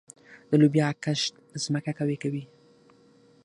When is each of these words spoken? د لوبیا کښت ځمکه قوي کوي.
د 0.49 0.51
لوبیا 0.61 0.87
کښت 1.03 1.33
ځمکه 1.63 1.91
قوي 1.99 2.17
کوي. 2.23 2.43